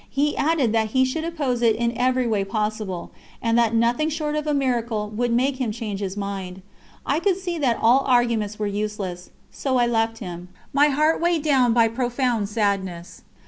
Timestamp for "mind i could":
6.17-7.37